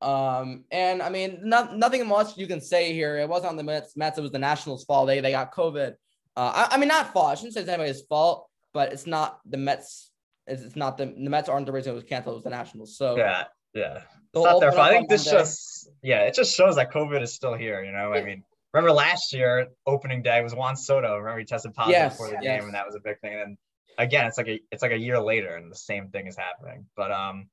Um, 0.00 0.64
and 0.70 1.00
I 1.00 1.08
mean, 1.08 1.40
not, 1.42 1.76
nothing 1.76 2.06
much 2.06 2.36
you 2.36 2.46
can 2.46 2.60
say 2.60 2.92
here. 2.92 3.16
It 3.18 3.28
wasn't 3.28 3.50
on 3.50 3.56
the 3.56 3.62
Mets. 3.62 3.96
Mets. 3.96 4.18
It 4.18 4.22
was 4.22 4.32
the 4.32 4.38
Nationals' 4.38 4.84
fault. 4.84 5.06
They 5.06 5.20
they 5.20 5.30
got 5.30 5.54
COVID. 5.54 5.94
Uh, 6.36 6.66
I, 6.70 6.74
I 6.74 6.78
mean, 6.78 6.88
not 6.88 7.12
fault. 7.12 7.30
I 7.30 7.34
shouldn't 7.36 7.54
say 7.54 7.60
it's 7.60 7.68
anybody's 7.68 8.02
fault, 8.02 8.48
but 8.72 8.92
it's 8.92 9.06
not 9.06 9.38
the 9.46 9.56
Mets. 9.56 10.10
It's, 10.46 10.62
it's 10.62 10.76
not 10.76 10.98
the 10.98 11.06
the 11.06 11.30
Mets 11.30 11.48
aren't 11.48 11.66
the 11.66 11.72
reason 11.72 11.92
it 11.92 11.94
was 11.94 12.04
canceled. 12.04 12.34
It 12.34 12.36
was 12.38 12.44
the 12.44 12.50
Nationals. 12.50 12.96
So 12.98 13.16
yeah, 13.16 13.44
yeah. 13.74 14.02
It's 14.32 14.44
not 14.44 14.60
their 14.60 14.72
fault. 14.72 14.88
I 14.88 14.90
think 14.90 15.08
this 15.08 15.26
Monday. 15.26 15.40
just 15.40 15.90
yeah, 16.02 16.22
it 16.22 16.34
just 16.34 16.54
shows 16.56 16.76
that 16.76 16.92
COVID 16.92 17.22
is 17.22 17.32
still 17.32 17.54
here. 17.54 17.84
You 17.84 17.92
know, 17.92 18.12
yeah. 18.12 18.20
I 18.20 18.24
mean, 18.24 18.42
remember 18.72 18.92
last 18.92 19.32
year 19.32 19.68
opening 19.86 20.22
day 20.22 20.42
was 20.42 20.54
Juan 20.54 20.76
Soto. 20.76 21.16
Remember 21.16 21.38
he 21.38 21.44
tested 21.44 21.74
positive 21.74 21.98
yes, 21.98 22.12
before 22.12 22.28
the 22.28 22.38
yes. 22.42 22.60
game, 22.60 22.64
and 22.64 22.74
that 22.74 22.86
was 22.86 22.96
a 22.96 23.00
big 23.00 23.20
thing. 23.20 23.34
And 23.34 23.40
then 23.40 23.58
again, 23.98 24.26
it's 24.26 24.38
like 24.38 24.48
a 24.48 24.60
it's 24.70 24.82
like 24.82 24.92
a 24.92 24.98
year 24.98 25.20
later, 25.20 25.54
and 25.56 25.70
the 25.70 25.76
same 25.76 26.08
thing 26.08 26.26
is 26.26 26.36
happening. 26.36 26.86
But 26.96 27.12
um, 27.12 27.48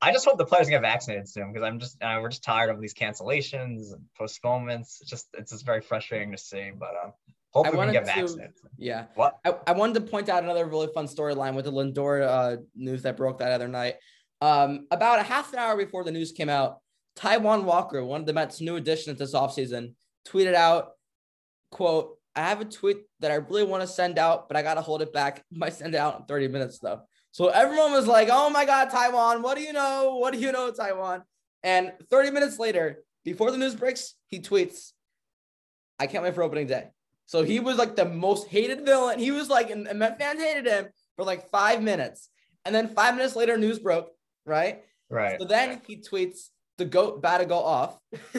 I 0.00 0.12
just 0.12 0.24
hope 0.24 0.38
the 0.38 0.46
players 0.46 0.68
get 0.68 0.82
vaccinated 0.82 1.28
soon 1.28 1.52
because 1.52 1.66
I'm 1.66 1.78
just 1.78 2.02
uh, 2.02 2.18
we're 2.20 2.30
just 2.30 2.42
tired 2.42 2.70
of 2.70 2.80
these 2.80 2.94
cancellations 2.94 3.92
and 3.92 4.02
postponements. 4.16 4.98
It's 5.00 5.10
just 5.10 5.28
it's 5.34 5.52
just 5.52 5.66
very 5.66 5.80
frustrating 5.80 6.32
to 6.32 6.38
see. 6.38 6.70
But 6.76 6.90
um, 7.04 7.12
hopefully 7.50 7.78
we 7.78 7.84
can 7.84 7.92
get 7.92 8.06
vaccinated. 8.06 8.56
To, 8.56 8.68
yeah. 8.78 9.04
What? 9.14 9.38
I, 9.44 9.54
I 9.66 9.72
wanted 9.72 9.94
to 9.94 10.10
point 10.10 10.28
out 10.28 10.42
another 10.42 10.66
really 10.66 10.88
fun 10.94 11.06
storyline 11.06 11.54
with 11.54 11.66
the 11.66 11.72
Lindor 11.72 12.26
uh, 12.26 12.56
news 12.74 13.02
that 13.02 13.16
broke 13.16 13.38
that 13.38 13.52
other 13.52 13.68
night. 13.68 13.96
Um, 14.42 14.88
about 14.90 15.20
a 15.20 15.22
half 15.22 15.52
an 15.52 15.60
hour 15.60 15.76
before 15.76 16.02
the 16.02 16.10
news 16.10 16.32
came 16.32 16.48
out, 16.48 16.78
Taijuan 17.16 17.62
Walker, 17.62 18.04
one 18.04 18.22
of 18.22 18.26
the 18.26 18.32
Mets' 18.32 18.60
new 18.60 18.74
additions 18.74 19.20
this 19.20 19.34
offseason, 19.34 19.94
tweeted 20.26 20.54
out, 20.54 20.94
quote, 21.70 22.18
I 22.34 22.40
have 22.48 22.60
a 22.60 22.64
tweet 22.64 22.96
that 23.20 23.30
I 23.30 23.36
really 23.36 23.62
want 23.62 23.82
to 23.82 23.86
send 23.86 24.18
out, 24.18 24.48
but 24.48 24.56
I 24.56 24.62
got 24.62 24.74
to 24.74 24.80
hold 24.80 25.00
it 25.00 25.12
back. 25.12 25.44
Might 25.52 25.74
send 25.74 25.94
it 25.94 25.98
out 25.98 26.18
in 26.18 26.24
30 26.24 26.48
minutes 26.48 26.80
though. 26.80 27.02
So 27.30 27.50
everyone 27.50 27.92
was 27.92 28.08
like, 28.08 28.30
oh 28.32 28.50
my 28.50 28.64
God, 28.64 28.90
Taijuan, 28.90 29.42
what 29.42 29.56
do 29.56 29.62
you 29.62 29.72
know? 29.72 30.16
What 30.16 30.32
do 30.32 30.40
you 30.40 30.50
know, 30.50 30.72
Taijuan? 30.72 31.22
And 31.62 31.92
30 32.10 32.32
minutes 32.32 32.58
later, 32.58 33.04
before 33.24 33.52
the 33.52 33.58
news 33.58 33.76
breaks, 33.76 34.14
he 34.26 34.40
tweets, 34.40 34.90
"I 36.00 36.08
can't 36.08 36.24
wait 36.24 36.34
for 36.34 36.42
opening 36.42 36.66
day." 36.66 36.88
So 37.26 37.44
he 37.44 37.60
was 37.60 37.76
like 37.78 37.94
the 37.94 38.04
most 38.04 38.48
hated 38.48 38.84
villain. 38.84 39.20
He 39.20 39.30
was 39.30 39.48
like, 39.48 39.70
and 39.70 39.84
Met 39.96 40.18
fans 40.18 40.40
hated 40.40 40.66
him 40.66 40.88
for 41.14 41.24
like 41.24 41.48
five 41.50 41.80
minutes, 41.80 42.28
and 42.64 42.74
then 42.74 42.88
five 42.88 43.14
minutes 43.14 43.36
later, 43.36 43.56
news 43.56 43.78
broke. 43.78 44.10
Right. 44.44 44.82
Right. 45.10 45.38
So 45.40 45.46
then 45.46 45.80
he 45.86 45.96
tweets, 45.96 46.48
"The 46.78 46.84
goat 46.84 47.22
to 47.22 47.46
go 47.46 47.58
off." 47.58 47.98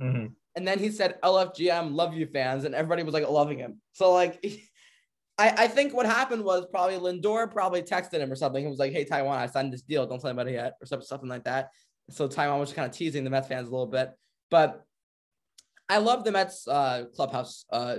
Mhm. 0.00 0.32
And 0.54 0.66
then 0.66 0.78
he 0.78 0.90
said, 0.90 1.20
LFGM, 1.22 1.94
love 1.94 2.14
you 2.14 2.26
fans. 2.26 2.64
And 2.64 2.74
everybody 2.74 3.02
was 3.02 3.14
like 3.14 3.28
loving 3.28 3.58
him. 3.58 3.80
So, 3.92 4.12
like, 4.12 4.42
I, 5.38 5.64
I 5.64 5.68
think 5.68 5.92
what 5.92 6.06
happened 6.06 6.44
was 6.44 6.66
probably 6.70 6.96
Lindor 6.96 7.50
probably 7.50 7.82
texted 7.82 8.20
him 8.20 8.32
or 8.32 8.36
something. 8.36 8.64
He 8.64 8.70
was 8.70 8.78
like, 8.78 8.92
hey, 8.92 9.04
Taijuan, 9.04 9.36
I 9.36 9.46
signed 9.46 9.72
this 9.72 9.82
deal. 9.82 10.06
Don't 10.06 10.18
tell 10.18 10.30
anybody 10.30 10.52
yet, 10.52 10.74
or 10.80 10.86
something, 10.86 11.06
something 11.06 11.28
like 11.28 11.44
that. 11.44 11.70
So, 12.10 12.26
Taijuan 12.26 12.58
was 12.58 12.72
kind 12.72 12.88
of 12.90 12.96
teasing 12.96 13.24
the 13.24 13.30
Mets 13.30 13.48
fans 13.48 13.68
a 13.68 13.70
little 13.70 13.86
bit. 13.86 14.12
But 14.50 14.82
I 15.88 15.98
love 15.98 16.24
the 16.24 16.32
Mets 16.32 16.66
uh, 16.66 17.04
clubhouse 17.14 17.66
uh, 17.70 17.98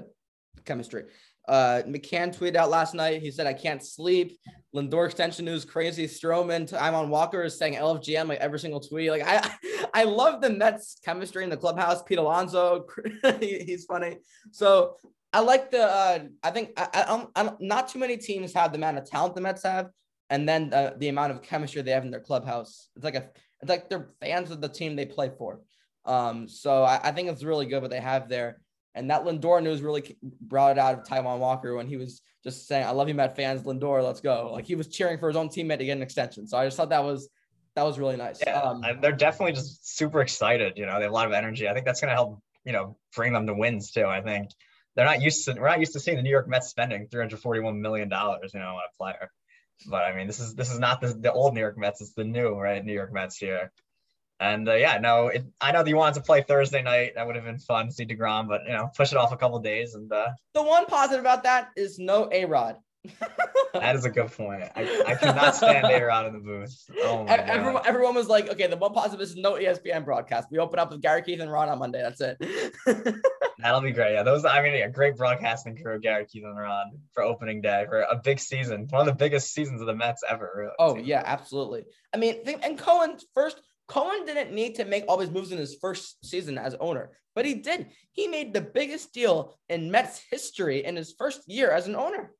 chemistry. 0.65 1.03
Uh, 1.47 1.81
McCann 1.87 2.37
tweeted 2.37 2.55
out 2.55 2.69
last 2.69 2.93
night. 2.93 3.21
He 3.21 3.31
said, 3.31 3.47
I 3.47 3.53
can't 3.53 3.83
sleep. 3.83 4.37
Lindor 4.75 5.05
extension 5.05 5.45
news 5.45 5.63
crazy. 5.63 6.05
Stroman, 6.07 6.71
I'm 6.79 6.93
on 6.93 7.09
Walker 7.09 7.43
is 7.43 7.57
saying 7.57 7.75
LFGM 7.75 8.27
like 8.27 8.39
every 8.39 8.59
single 8.59 8.79
tweet. 8.79 9.09
Like 9.09 9.23
I, 9.25 9.49
I 9.93 10.03
love 10.03 10.41
the 10.41 10.49
Mets 10.49 10.99
chemistry 11.03 11.43
in 11.43 11.49
the 11.49 11.57
clubhouse. 11.57 12.03
Pete 12.03 12.17
Alonso, 12.17 12.85
he's 13.39 13.85
funny. 13.85 14.17
So 14.51 14.97
I 15.31 15.39
like 15.39 15.71
the. 15.71 15.83
Uh, 15.83 16.19
I 16.43 16.51
think 16.51 16.71
I, 16.77 16.87
I, 16.93 17.03
I'm, 17.07 17.27
I'm 17.35 17.55
not 17.59 17.87
too 17.87 17.99
many 17.99 18.17
teams 18.17 18.53
have 18.53 18.71
the 18.71 18.77
amount 18.77 18.97
of 18.97 19.09
talent 19.09 19.35
the 19.35 19.41
Mets 19.41 19.63
have, 19.63 19.89
and 20.29 20.47
then 20.47 20.69
the, 20.69 20.95
the 20.97 21.07
amount 21.07 21.31
of 21.31 21.41
chemistry 21.41 21.81
they 21.81 21.91
have 21.91 22.03
in 22.03 22.11
their 22.11 22.19
clubhouse. 22.19 22.89
It's 22.95 23.05
like 23.05 23.15
a, 23.15 23.29
it's 23.61 23.69
like 23.69 23.89
they're 23.89 24.09
fans 24.19 24.51
of 24.51 24.61
the 24.61 24.69
team 24.69 24.95
they 24.95 25.05
play 25.05 25.31
for. 25.37 25.61
Um, 26.05 26.47
so 26.47 26.83
I, 26.83 26.99
I 27.03 27.11
think 27.11 27.29
it's 27.29 27.43
really 27.43 27.65
good 27.65 27.81
what 27.81 27.91
they 27.91 27.99
have 27.99 28.29
there. 28.29 28.59
And 28.97 29.09
that 29.11 29.23
Lindor 29.23 29.61
news 29.61 29.81
really 29.81 30.17
brought 30.41 30.71
it 30.71 30.79
out 30.79 30.95
of 30.97 31.03
Taijuan 31.03 31.39
Walker 31.39 31.75
when 31.75 31.87
he 31.87 31.97
was 31.97 32.21
just 32.43 32.67
saying, 32.67 32.85
"I 32.85 32.91
love 32.91 33.07
you, 33.07 33.13
Met 33.13 33.35
fans. 33.35 33.63
Lindor, 33.63 34.03
let's 34.03 34.21
go!" 34.21 34.51
Like 34.51 34.65
he 34.65 34.75
was 34.75 34.87
cheering 34.87 35.19
for 35.19 35.27
his 35.27 35.37
own 35.37 35.49
teammate 35.49 35.77
to 35.79 35.85
get 35.85 35.97
an 35.97 36.01
extension. 36.01 36.47
So 36.47 36.57
I 36.57 36.65
just 36.65 36.77
thought 36.77 36.89
that 36.89 37.03
was 37.03 37.29
that 37.75 37.83
was 37.83 37.99
really 37.99 38.17
nice. 38.17 38.41
Yeah, 38.45 38.59
Um, 38.59 38.83
they're 39.01 39.11
definitely 39.11 39.53
just 39.53 39.95
super 39.95 40.21
excited. 40.21 40.73
You 40.77 40.87
know, 40.87 40.95
they 40.95 41.03
have 41.03 41.11
a 41.11 41.13
lot 41.13 41.27
of 41.27 41.33
energy. 41.33 41.69
I 41.69 41.73
think 41.73 41.85
that's 41.85 42.01
going 42.01 42.09
to 42.09 42.15
help. 42.15 42.41
You 42.65 42.73
know, 42.73 42.97
bring 43.15 43.31
them 43.33 43.47
to 43.47 43.53
wins 43.53 43.91
too. 43.91 44.05
I 44.05 44.21
think 44.21 44.49
they're 44.95 45.05
not 45.05 45.21
used 45.21 45.45
to. 45.45 45.53
We're 45.53 45.69
not 45.69 45.79
used 45.79 45.93
to 45.93 45.99
seeing 45.99 46.17
the 46.17 46.23
New 46.23 46.31
York 46.31 46.47
Mets 46.49 46.67
spending 46.67 47.07
341 47.07 47.79
million 47.79 48.09
dollars. 48.09 48.51
You 48.53 48.59
know, 48.59 48.67
on 48.67 48.81
a 48.93 48.97
player. 48.97 49.31
But 49.85 50.03
I 50.03 50.15
mean, 50.15 50.27
this 50.27 50.39
is 50.39 50.55
this 50.55 50.71
is 50.71 50.79
not 50.79 51.01
the, 51.01 51.09
the 51.13 51.31
old 51.31 51.53
New 51.53 51.59
York 51.59 51.77
Mets. 51.77 52.01
It's 52.01 52.13
the 52.13 52.23
new 52.23 52.49
right 52.49 52.83
New 52.83 52.93
York 52.93 53.13
Mets 53.13 53.37
here. 53.37 53.71
And 54.39 54.69
uh, 54.69 54.75
yeah, 54.75 54.99
no, 54.99 55.27
it, 55.27 55.45
I 55.59 55.71
know 55.71 55.83
that 55.83 55.89
you 55.89 55.95
wanted 55.95 56.15
to 56.15 56.21
play 56.21 56.43
Thursday 56.43 56.83
night. 56.83 57.13
That 57.15 57.25
would 57.25 57.35
have 57.35 57.45
been 57.45 57.57
fun 57.57 57.87
to 57.87 57.91
see 57.91 58.05
Degrom, 58.05 58.47
but 58.47 58.61
you 58.67 58.73
know, 58.73 58.91
push 58.95 59.11
it 59.11 59.17
off 59.17 59.31
a 59.31 59.37
couple 59.37 59.59
days, 59.59 59.95
and 59.95 60.11
uh, 60.11 60.29
the 60.53 60.61
one 60.61 60.85
positive 60.85 61.21
about 61.21 61.43
that 61.43 61.69
is 61.75 61.97
no 61.97 62.29
A 62.31 62.45
Rod. 62.45 62.77
that 63.73 63.95
is 63.95 64.05
a 64.05 64.09
good 64.09 64.31
point. 64.31 64.63
I, 64.75 65.03
I 65.07 65.15
cannot 65.15 65.55
stand 65.55 65.85
A 65.85 66.03
Rod 66.03 66.27
in 66.27 66.33
the 66.33 66.39
booth. 66.39 66.89
Oh 67.03 67.23
my 67.23 67.37
God. 67.37 67.39
everyone, 67.49 67.81
everyone 67.85 68.15
was 68.15 68.27
like, 68.27 68.49
okay, 68.49 68.67
the 68.67 68.77
one 68.77 68.93
positive 68.93 69.21
is 69.21 69.35
no 69.35 69.53
ESPN 69.53 70.05
broadcast. 70.05 70.49
We 70.51 70.59
open 70.59 70.79
up 70.79 70.91
with 70.91 71.01
Gary 71.01 71.21
Keith 71.21 71.39
and 71.39 71.51
Ron 71.51 71.69
on 71.69 71.79
Monday. 71.79 72.01
That's 72.01 72.21
it. 72.21 73.15
That'll 73.59 73.81
be 73.81 73.91
great. 73.91 74.13
Yeah, 74.13 74.23
those. 74.23 74.45
I 74.45 74.61
mean, 74.61 74.73
yeah, 74.73 74.89
great 74.89 75.15
broadcasting 75.15 75.77
crew, 75.77 75.99
Gary 75.99 76.25
Keith 76.25 76.43
and 76.43 76.57
Ron 76.57 76.99
for 77.11 77.23
opening 77.23 77.61
day 77.61 77.85
for 77.89 78.01
a 78.01 78.15
big 78.15 78.39
season, 78.39 78.87
one 78.89 79.01
of 79.01 79.07
the 79.07 79.17
biggest 79.17 79.53
seasons 79.53 79.81
of 79.81 79.87
the 79.87 79.95
Mets 79.95 80.23
ever. 80.27 80.51
Really. 80.55 80.73
oh 80.79 80.97
yeah, 80.97 81.23
absolutely. 81.25 81.85
I 82.13 82.17
mean, 82.17 82.35
and 82.63 82.77
Cohen 82.77 83.17
first. 83.33 83.61
Cohen 83.87 84.25
didn't 84.25 84.53
need 84.53 84.75
to 84.75 84.85
make 84.85 85.05
all 85.07 85.17
these 85.17 85.31
moves 85.31 85.51
in 85.51 85.57
his 85.57 85.75
first 85.75 86.25
season 86.25 86.57
as 86.57 86.75
owner, 86.75 87.11
but 87.35 87.45
he 87.45 87.55
did. 87.55 87.87
He 88.11 88.27
made 88.27 88.53
the 88.53 88.61
biggest 88.61 89.13
deal 89.13 89.57
in 89.69 89.91
Mets 89.91 90.21
history 90.29 90.83
in 90.83 90.95
his 90.95 91.13
first 91.17 91.47
year 91.47 91.71
as 91.71 91.87
an 91.87 91.95
owner. 91.95 92.33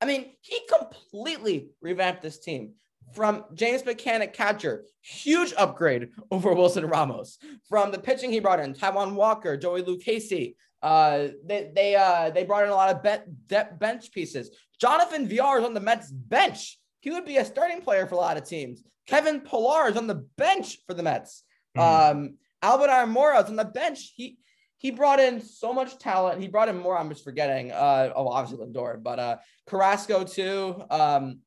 I 0.00 0.04
mean, 0.04 0.32
he 0.40 0.58
completely 0.68 1.70
revamped 1.80 2.22
this 2.22 2.38
team 2.38 2.74
from 3.14 3.44
James 3.54 3.82
McCann 3.82 4.32
catcher, 4.32 4.84
huge 5.00 5.52
upgrade 5.56 6.10
over 6.30 6.52
Wilson 6.54 6.86
Ramos. 6.86 7.38
From 7.68 7.90
the 7.90 7.98
pitching 7.98 8.30
he 8.30 8.40
brought 8.40 8.60
in, 8.60 8.74
Taijuan 8.74 9.14
Walker, 9.14 9.56
Joey 9.56 9.82
Lucchesi. 9.82 10.54
Uh, 10.82 11.28
they 11.44 11.70
they 11.74 11.94
uh 11.94 12.30
they 12.30 12.42
brought 12.42 12.64
in 12.64 12.70
a 12.70 12.74
lot 12.74 12.90
of 12.94 13.78
bench 13.78 14.12
pieces. 14.12 14.50
Jonathan 14.80 15.28
Villar 15.28 15.58
is 15.58 15.64
on 15.64 15.74
the 15.74 15.80
Mets 15.80 16.10
bench. 16.10 16.78
He 17.00 17.10
would 17.10 17.24
be 17.24 17.36
a 17.36 17.44
starting 17.44 17.80
player 17.82 18.06
for 18.06 18.16
a 18.16 18.18
lot 18.18 18.36
of 18.36 18.44
teams. 18.44 18.82
Kevin 19.06 19.40
Pillar 19.40 19.88
is 19.88 19.96
on 19.96 20.06
the 20.06 20.26
bench 20.36 20.78
for 20.86 20.94
the 20.94 21.02
Mets. 21.02 21.44
Mhm. 21.76 22.10
Um, 22.10 22.38
Albert 22.62 22.90
Almora 22.90 23.42
is 23.42 23.50
on 23.50 23.56
the 23.56 23.64
bench. 23.64 24.12
He 24.16 24.38
he 24.78 24.90
brought 24.90 25.20
in 25.20 25.40
so 25.40 25.72
much 25.72 25.98
talent. 25.98 26.40
He 26.40 26.48
brought 26.48 26.68
in 26.68 26.76
more. 26.76 26.98
I'm 26.98 27.08
just 27.08 27.22
forgetting. 27.22 27.70
Uh, 27.70 28.12
oh, 28.16 28.28
obviously 28.28 28.66
Lindor, 28.66 29.00
but 29.00 29.18
uh, 29.18 29.36
Carrasco 29.66 30.24
too. 30.24 30.82
Um, 30.90 31.40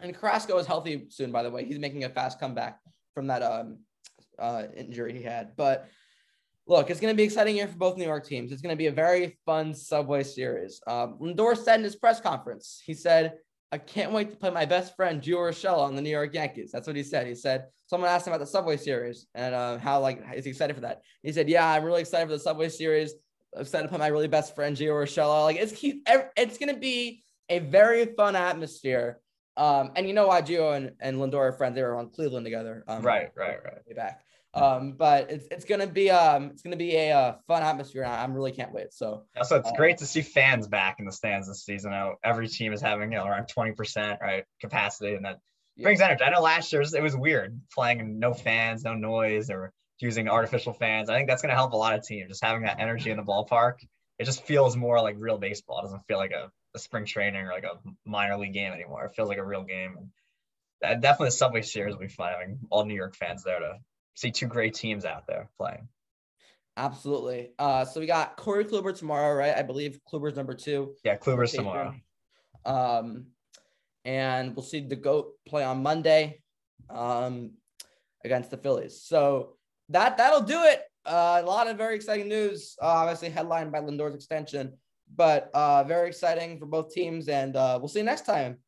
and 0.00 0.14
Carrasco 0.14 0.56
is 0.58 0.66
healthy 0.66 1.06
soon. 1.10 1.30
By 1.30 1.42
the 1.42 1.50
way, 1.50 1.64
he's 1.64 1.78
making 1.78 2.04
a 2.04 2.08
fast 2.08 2.40
comeback 2.40 2.80
from 3.12 3.28
that 3.28 3.42
um 3.42 3.78
uh 4.38 4.64
injury 4.76 5.16
he 5.16 5.22
had. 5.22 5.56
But 5.56 5.88
look, 6.66 6.90
it's 6.90 7.00
going 7.00 7.12
to 7.12 7.16
be 7.16 7.22
exciting 7.22 7.56
year 7.56 7.68
for 7.68 7.76
both 7.76 7.96
New 7.96 8.04
York 8.04 8.26
teams. 8.26 8.50
It's 8.50 8.62
going 8.62 8.72
to 8.74 8.78
be 8.78 8.86
a 8.86 8.92
very 8.92 9.38
fun 9.44 9.74
Subway 9.74 10.22
Series. 10.22 10.80
Um, 10.86 11.18
Lindor 11.20 11.56
said 11.56 11.76
in 11.80 11.84
his 11.84 11.96
press 11.96 12.20
conference, 12.20 12.82
he 12.84 12.94
said, 12.94 13.34
"I 13.74 13.78
can't 13.78 14.12
wait 14.12 14.30
to 14.30 14.36
play 14.36 14.50
my 14.50 14.64
best 14.64 14.96
friend 14.96 15.20
Gio 15.20 15.38
Urshela 15.50 15.80
on 15.88 15.94
the 15.96 16.02
New 16.02 16.10
York 16.10 16.32
Yankees." 16.34 16.70
That's 16.72 16.86
what 16.86 16.96
he 16.96 17.02
said. 17.02 17.26
He 17.26 17.34
said 17.34 17.66
someone 17.86 18.10
asked 18.10 18.26
him 18.26 18.32
about 18.32 18.44
the 18.44 18.50
Subway 18.50 18.76
Series 18.76 19.26
and 19.34 19.54
uh, 19.54 19.78
how 19.78 20.00
like 20.00 20.24
is 20.34 20.44
he 20.44 20.50
excited 20.50 20.74
for 20.74 20.82
that. 20.82 21.02
He 21.22 21.32
said, 21.32 21.48
"Yeah, 21.48 21.66
I'm 21.68 21.84
really 21.84 22.00
excited 22.00 22.26
for 22.26 22.34
the 22.34 22.38
Subway 22.38 22.68
Series. 22.68 23.14
I'm 23.54 23.62
excited 23.62 23.84
to 23.84 23.88
play 23.88 23.98
my 23.98 24.06
really 24.08 24.28
best 24.28 24.54
friend 24.54 24.76
Gio 24.76 24.92
Urshela. 24.92 25.44
Like 25.44 25.56
it's 25.56 25.72
he, 25.72 26.02
it's 26.36 26.58
going 26.58 26.72
to 26.74 26.80
be 26.80 27.22
a 27.48 27.58
very 27.58 28.06
fun 28.06 28.36
atmosphere." 28.36 29.20
Um, 29.56 29.92
and 29.94 30.06
you 30.08 30.14
know 30.14 30.26
why 30.26 30.42
Gio 30.42 30.76
and, 30.76 30.92
and 31.00 31.18
Lindor 31.18 31.38
are 31.38 31.52
friends? 31.52 31.76
They 31.76 31.82
were 31.82 31.96
on 31.96 32.10
Cleveland 32.10 32.44
together. 32.44 32.84
Um, 32.88 33.02
Right, 33.02 33.30
right, 33.36 33.58
right. 33.64 33.78
way 33.86 33.94
back. 33.94 34.24
Um, 34.54 34.92
but 34.92 35.30
it's 35.30 35.46
it's 35.50 35.64
gonna 35.64 35.86
be 35.86 36.10
um 36.10 36.50
it's 36.50 36.62
gonna 36.62 36.76
be 36.76 36.94
a 36.96 37.12
uh, 37.12 37.36
fun 37.46 37.62
atmosphere. 37.62 38.02
and 38.02 38.12
I 38.12 38.22
I'm 38.22 38.34
really 38.34 38.52
can't 38.52 38.72
wait. 38.72 38.92
So 38.92 39.24
Also, 39.36 39.58
it's 39.58 39.70
Uh, 39.70 39.74
great 39.76 39.98
to 39.98 40.06
see 40.06 40.22
fans 40.22 40.68
back 40.68 41.00
in 41.00 41.06
the 41.06 41.12
stands 41.12 41.48
this 41.48 41.64
season. 41.64 41.92
I 41.92 41.98
know 42.00 42.14
every 42.22 42.48
team 42.48 42.72
is 42.72 42.80
having 42.80 43.12
you 43.12 43.18
know 43.18 43.26
around 43.26 43.46
20% 43.48 44.20
right 44.20 44.44
capacity, 44.60 45.14
and 45.14 45.24
that 45.24 45.38
Yeah. 45.76 45.84
brings 45.84 46.00
energy. 46.00 46.22
I 46.22 46.30
know 46.30 46.40
last 46.40 46.72
year 46.72 46.82
it 46.82 47.02
was 47.02 47.16
weird 47.16 47.60
playing 47.74 48.18
no 48.18 48.32
fans, 48.32 48.84
no 48.84 48.94
noise, 48.94 49.50
or 49.50 49.72
using 50.00 50.28
artificial 50.28 50.72
fans. 50.72 51.08
I 51.08 51.16
think 51.16 51.28
that's 51.28 51.42
going 51.42 51.50
to 51.50 51.56
help 51.56 51.72
a 51.72 51.76
lot 51.76 51.94
of 51.98 52.04
teams 52.04 52.28
just 52.28 52.44
having 52.44 52.62
that 52.62 52.78
energy 52.80 53.10
in 53.10 53.16
the 53.16 53.22
ballpark. 53.22 53.78
It 54.18 54.24
just 54.24 54.44
feels 54.44 54.76
more 54.76 55.00
like 55.00 55.16
real 55.18 55.38
baseball. 55.38 55.80
It 55.80 55.82
doesn't 55.82 56.06
feel 56.06 56.18
like 56.18 56.32
a, 56.32 56.50
a 56.74 56.78
spring 56.78 57.04
training 57.04 57.40
or 57.40 57.52
like 57.52 57.64
a 57.64 57.78
minor 58.04 58.36
league 58.36 58.52
game 58.52 58.72
anymore. 58.72 59.04
It 59.06 59.14
feels 59.16 59.28
like 59.28 59.38
a 59.38 59.44
real 59.44 59.64
game. 59.64 60.10
And 60.82 61.02
definitely 61.02 61.28
the 61.28 61.32
Subway 61.32 61.62
Series 61.62 61.94
will 61.94 62.00
be 62.00 62.08
fun 62.08 62.32
having 62.32 62.58
all 62.70 62.84
New 62.84 62.94
York 62.94 63.16
fans 63.16 63.42
there 63.42 63.58
to 63.58 63.78
see 64.14 64.30
two 64.30 64.46
great 64.46 64.74
teams 64.74 65.04
out 65.04 65.26
there 65.26 65.48
playing. 65.56 65.88
absolutely. 66.76 67.50
Uh, 67.58 67.84
so 67.84 68.00
we 68.00 68.06
got 68.06 68.36
Corey 68.36 68.64
Kluber 68.64 68.96
tomorrow, 68.96 69.34
right? 69.34 69.56
I 69.56 69.62
believe 69.62 70.00
Kluber's 70.10 70.36
number 70.36 70.54
two. 70.54 70.94
Yeah, 71.04 71.16
Kluber's 71.16 71.52
tomorrow. 71.52 71.94
Um, 72.64 73.26
and 74.04 74.54
we'll 74.54 74.64
see 74.64 74.80
the 74.80 74.96
goat 74.96 75.34
play 75.46 75.64
on 75.64 75.82
Monday, 75.82 76.40
um, 76.90 77.52
against 78.24 78.50
the 78.50 78.56
Phillies. 78.56 79.02
So 79.02 79.56
that 79.90 80.16
that'll 80.16 80.40
do 80.40 80.62
it. 80.64 80.82
Uh, 81.06 81.40
a 81.42 81.46
lot 81.46 81.68
of 81.68 81.76
very 81.76 81.94
exciting 81.94 82.28
news. 82.28 82.76
Uh, 82.80 82.86
obviously 82.86 83.28
headlined 83.28 83.70
by 83.70 83.80
Lindor's 83.80 84.14
extension, 84.14 84.72
but 85.14 85.50
uh, 85.52 85.84
very 85.84 86.08
exciting 86.08 86.58
for 86.58 86.66
both 86.66 86.92
teams. 86.92 87.28
And 87.28 87.56
uh, 87.56 87.78
we'll 87.78 87.88
see 87.88 88.00
you 88.00 88.04
next 88.04 88.24
time. 88.24 88.58